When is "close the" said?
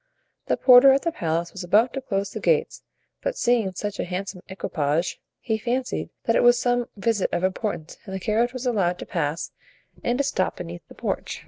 2.01-2.39